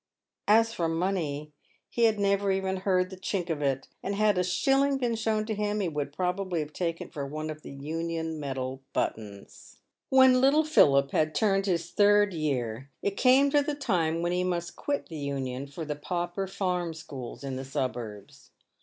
[0.47, 1.51] As for money,
[1.87, 5.45] he had never even heard the chink of it, and had a shilling been shown
[5.45, 9.75] to him, he would probably have taken it for one of the Union metal buttons.
[9.77, 14.31] \J "When little Philip had turned his third year, it came to the time when
[14.31, 18.49] he must quit the Union for the pauper farm schools in the suburbs.